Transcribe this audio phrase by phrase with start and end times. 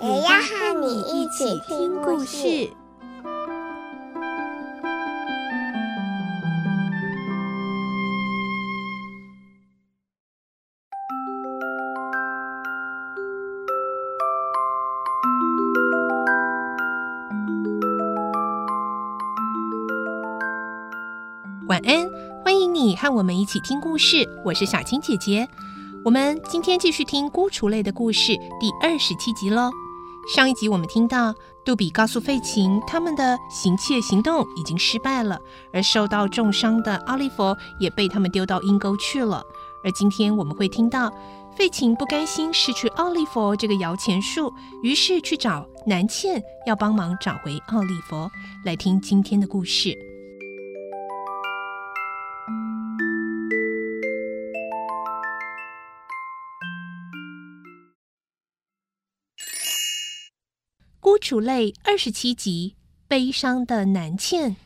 [0.00, 2.70] 也要和你一起听故事。
[21.68, 22.08] 晚安，
[22.44, 24.28] 欢迎你和我们一起听故事。
[24.44, 25.48] 我是小青姐姐，
[26.04, 29.72] 我们今天继续听《孤雏泪》的故事第二十七集喽。
[30.28, 35.40] 上一集我们听到杜比告诉费琴，他们的行窃行动已经失败了，
[35.72, 39.42] 而受到重伤的奥利弗也被他们丢到阴沟去了。
[39.82, 41.10] 而今天我们会听到
[41.56, 48.28] 费琴不甘心失去奥利弗这个摇钱树，于是去找南茜要帮忙找回奥利弗。
[48.66, 49.88] 来听今天的故事。
[61.28, 62.74] 《孤雏泪》二十七集：
[63.06, 64.56] 悲伤的南茜。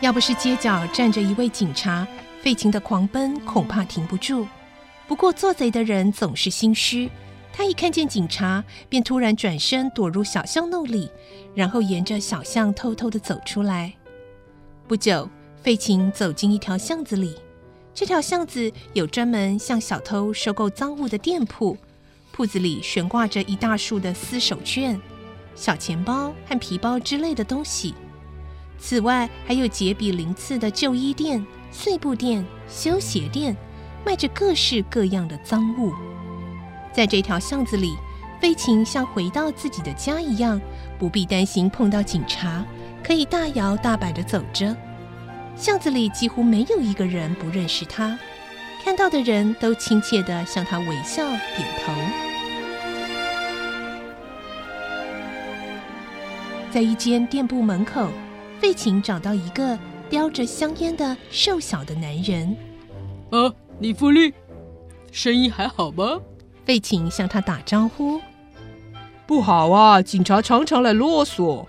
[0.00, 2.04] 要不是街角站着一位警察，
[2.42, 4.44] 费琴的狂奔恐怕停不住。
[5.06, 7.08] 不过做贼的人总是心虚。
[7.56, 11.08] 他一看见警察，便突然转身躲入小巷弄里，
[11.54, 13.94] 然后沿着小巷偷偷地走出来。
[14.88, 15.30] 不久，
[15.62, 17.36] 费琴走进一条巷子里，
[17.94, 21.78] 这条巷子有专门向小偷收购赃物的店铺，
[22.32, 25.00] 铺子里悬挂着一大束的丝手绢、
[25.54, 27.94] 小钱包和皮包之类的东西。
[28.80, 33.56] 此外，还有杰比鳞次的旧衣店、碎布店、修鞋店，
[34.04, 35.92] 卖着各式各样的赃物。
[36.94, 37.96] 在这条巷子里，
[38.40, 40.60] 费琴像回到自己的家一样，
[40.96, 42.64] 不必担心碰到警察，
[43.02, 44.74] 可以大摇大摆地走着。
[45.56, 48.16] 巷子里几乎没有一个人不认识他，
[48.84, 51.92] 看到的人都亲切地向他微笑点头。
[56.70, 58.08] 在一间店铺门口，
[58.60, 59.76] 费琴找到一个
[60.08, 62.56] 叼着香烟的瘦小的男人。
[63.30, 64.32] 啊，李富利，
[65.10, 66.20] 生意还好吗？
[66.64, 68.20] 费琴向他打招呼
[69.26, 71.66] ：“不好啊，警察常常来啰嗦。”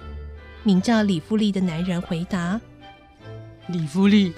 [0.64, 2.60] 名叫李富利的男人回答
[3.68, 4.34] ：“李富利。”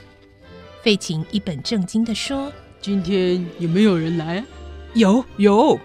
[0.81, 2.51] 费琴一本正经的说
[2.81, 4.44] ：“今天有没有人来
[4.94, 5.79] ？”“有，有。”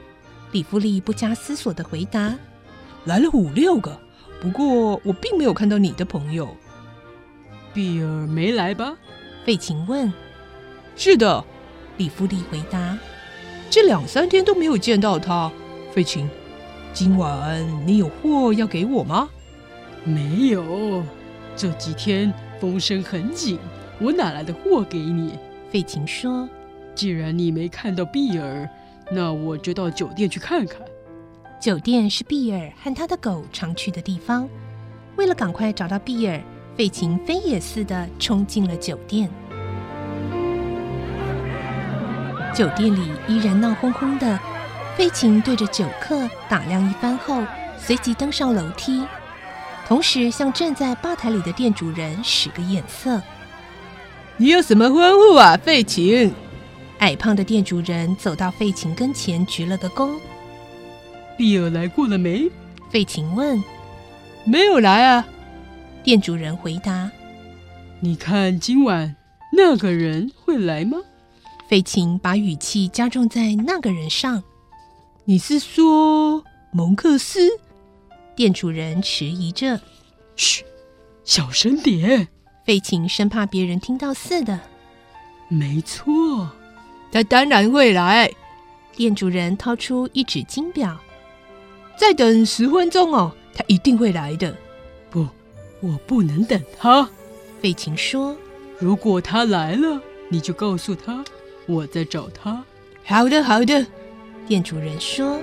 [0.53, 2.34] 李富利不加思索的回答
[3.05, 4.00] ：“来了五六个，
[4.41, 6.56] 不过我并没有看到你的朋友。
[7.75, 8.97] ”“比尔没来吧？”
[9.44, 10.12] 费琴问。
[10.97, 11.44] “是的。”
[11.99, 12.99] 李富利回答。
[13.72, 15.50] 这两三天都没有见到他，
[15.94, 16.28] 费琴，
[16.93, 19.31] 今晚你有货要给我吗？
[20.05, 21.03] 没有，
[21.56, 22.31] 这几天
[22.61, 23.59] 风声很紧，
[23.99, 25.38] 我哪来的货给你？
[25.71, 26.47] 费琴说
[26.94, 28.69] ：“既然你没看到碧尔，
[29.11, 30.82] 那我就到酒店去看看。”
[31.59, 34.47] 酒店是碧尔和他的狗常去的地方。
[35.16, 36.38] 为了赶快找到碧尔，
[36.77, 39.31] 费琴飞也似的冲进了酒店。
[42.55, 44.39] 酒店里依然闹哄哄的，
[44.95, 47.43] 费琴对着酒客打量一番后，
[47.79, 49.07] 随即登上楼梯，
[49.87, 53.21] 同时向站在吧台里的店主人使个眼色。
[54.37, 56.33] 你有什么吩咐啊，费琴？
[56.99, 60.11] 矮胖的店主人走到费琴跟前，鞠了个躬。
[61.37, 62.51] 碧尔来过了没？
[62.91, 63.62] 费琴问。
[64.45, 65.27] 没有来啊。
[66.05, 67.11] 店主人回答。
[68.00, 69.17] 你看今晚
[69.56, 70.99] 那个人会来吗？
[71.73, 74.43] 费琴把语气加重在那个人上。
[75.25, 77.49] 你是说蒙克斯？
[78.37, 79.81] 店主人迟疑着。
[80.37, 80.67] 嘘，
[81.25, 82.29] 小声点。
[82.67, 84.61] 费琴生怕别人听到似的。
[85.49, 86.51] 没错，
[87.11, 88.31] 他当然会来。
[88.95, 91.01] 店主人掏出一纸金表。
[91.97, 94.55] 再等十分钟哦，他一定会来的。
[95.09, 95.27] 不，
[95.81, 97.09] 我不能等他。
[97.63, 98.37] 费琴说。
[98.79, 99.99] 如果他来了，
[100.29, 101.25] 你就告诉他。
[101.67, 102.64] 我在找他。
[103.05, 103.87] 好的，好的。
[104.47, 105.41] 店主人说。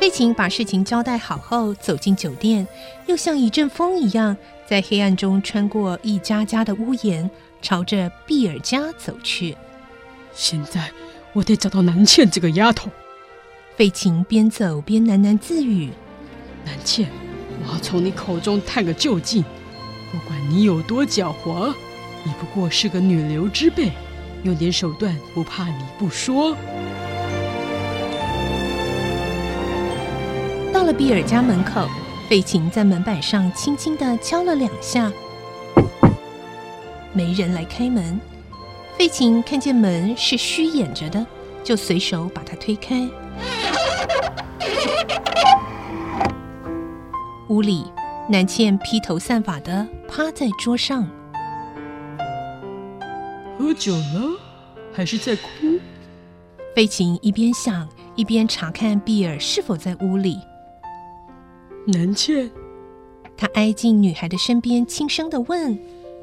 [0.00, 2.66] 费费琴把事情交代好后，走进酒店，
[3.04, 4.34] 又像一阵风一样，
[4.66, 7.28] 在黑暗中穿过一家家的屋檐，
[7.60, 9.54] 朝着碧尔家走去。
[10.32, 10.90] 现在
[11.34, 12.90] 我得找到南茜这个丫头。
[13.76, 15.90] 费琴边走边喃喃自语
[16.64, 17.06] ：“南茜，
[17.66, 19.44] 我要从你口中探个究竟。
[20.10, 21.74] 不管你有多狡猾，
[22.24, 23.92] 你不过是个女流之辈，
[24.42, 26.56] 用点手段不怕你不说。”
[30.72, 31.88] 到了碧尔家门口，
[32.28, 35.10] 费琴在门板上轻轻地敲了两下，
[37.12, 38.20] 没人来开门。
[38.96, 41.26] 费琴看见门是虚掩着的，
[41.62, 43.08] 就随手把它推开。
[47.48, 47.84] 屋里，
[48.28, 51.08] 南茜披头散发的趴在桌上，
[53.68, 54.40] 喝酒了，
[54.94, 55.78] 还是在哭？
[56.74, 57.86] 费琴一边想，
[58.16, 60.38] 一边查看碧尔是否在屋里。
[61.86, 62.50] 南茜，
[63.36, 65.78] 他挨近女孩的身边，轻声的问：“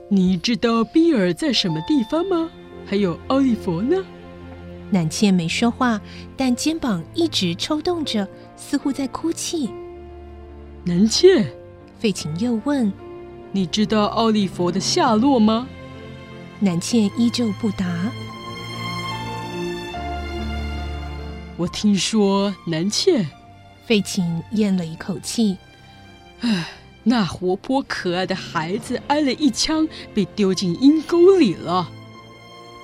[0.10, 2.50] 你知道碧尔在什么地方吗？
[2.84, 4.04] 还有奥利弗呢？”
[4.90, 6.02] 南茜没说话，
[6.36, 9.70] 但肩膀一直抽动着，似乎在哭泣。
[10.84, 11.46] 南茜，
[12.00, 12.92] 费琴又问
[13.54, 15.68] ：“你知道奥利弗的下落吗？”
[16.60, 17.86] 南茜依旧不答。
[21.58, 23.26] 我听说南茜。
[23.86, 25.56] 费琴咽了一口气，
[26.40, 26.72] 唉，
[27.04, 31.88] 那活泼可爱的孩子挨了一枪，被丢进阴沟里了。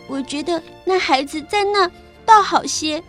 [0.07, 1.89] 我觉得那孩子在那
[2.23, 3.01] 倒好些。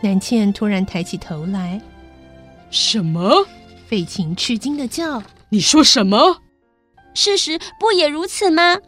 [0.00, 1.78] 南茜突然抬起头来，
[2.70, 3.46] 什么？
[3.86, 6.38] 费琴吃惊的叫：“你说什么？
[7.12, 8.78] 事实不也如此吗？”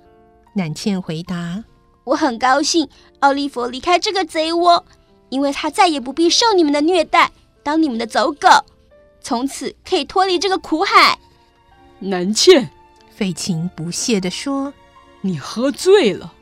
[0.56, 1.62] 南茜回答
[2.04, 2.88] ：“我很高兴
[3.20, 4.82] 奥利弗离开这个贼窝，
[5.28, 7.30] 因为他再也不必受你们的虐待。”
[7.62, 8.48] 当你们的走狗，
[9.20, 11.18] 从此可以脱离这个苦海。
[11.98, 12.70] 南茜，
[13.14, 14.72] 费琴不屑地说
[15.20, 16.32] ：“你喝醉了。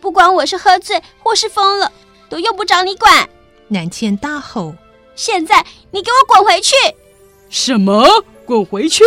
[0.00, 1.90] 不管我是喝醉或是疯了，
[2.28, 3.26] 都用不着你管。”
[3.68, 4.74] 南茜大吼
[5.16, 6.74] ：“现在你给我滚回去！”
[7.48, 8.04] 什么？
[8.44, 9.02] 滚回去？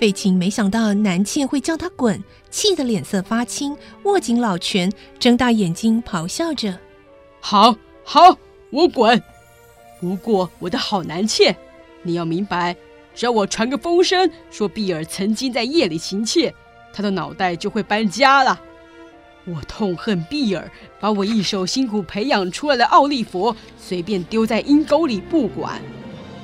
[0.00, 2.20] 费琴没想到南茜会叫他滚，
[2.52, 6.78] 气得脸色发青，握紧老拳，睁大眼睛咆哮着
[7.40, 8.36] ：“好，好，
[8.70, 9.20] 我滚！”
[9.98, 11.56] 不过，我的好南茜，
[12.02, 12.76] 你要明白，
[13.14, 16.54] 只要我传个风声，说碧尔曾经在夜里行窃，
[16.92, 18.60] 他的脑袋就会搬家了。
[19.46, 20.70] 我痛恨碧尔，
[21.00, 25.80] 把我一手辛苦培养出来的奥利弗随便丢在阴沟里不管。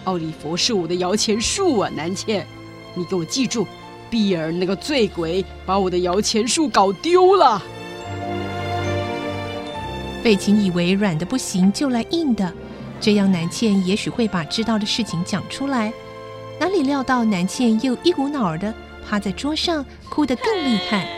[0.04, 2.46] 奥利弗是我的摇钱树啊，南茜，
[2.94, 3.66] 你给我记住，
[4.10, 7.62] 碧儿那个醉鬼把我的摇钱树搞丢了。
[10.22, 12.52] 费琴以为软的不行，就来硬的。
[13.00, 15.93] 这样，南茜也许会把知道的事情讲出来。
[16.58, 18.75] 哪里料到，南茜又一股脑儿的
[19.08, 21.17] 趴在桌上，哭得更厉害。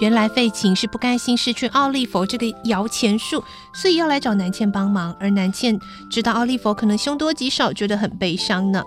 [0.00, 5.14] 原来费琴是不甘心失去奥利弗这个摇钱树，所以要来找南茜帮忙。
[5.20, 5.78] 而南茜
[6.10, 8.82] 知道奥利弗可能凶多吉少，觉得很悲伤呢。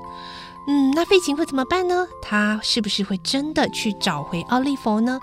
[0.67, 2.08] 嗯，那费琴会怎么办呢？
[2.22, 5.20] 他是不是会真的去找回奥利弗呢？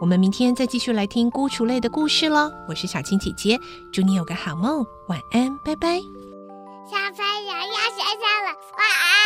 [0.00, 2.52] 我们明天再继续来听孤雏类的故事喽。
[2.68, 3.58] 我是小青姐姐，
[3.92, 5.98] 祝你有个好梦，晚安，拜拜。
[6.86, 9.23] 小朋友要睡觉了，晚安。